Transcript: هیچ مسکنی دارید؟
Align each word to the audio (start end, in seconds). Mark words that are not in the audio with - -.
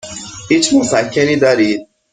هیچ 0.49 0.73
مسکنی 0.73 1.35
دارید؟ 1.35 1.87